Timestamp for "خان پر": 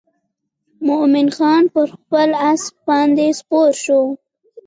1.37-1.87